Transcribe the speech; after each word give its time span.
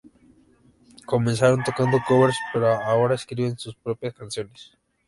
Comenzaron 1.05 1.63
tocando 1.63 1.99
"covers", 2.07 2.35
pero 2.51 2.69
ahora 2.73 3.13
escriben 3.13 3.59
sus 3.59 3.75
propias 3.75 4.15
canciones. 4.15 4.73